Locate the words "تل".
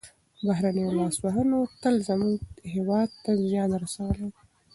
1.81-1.95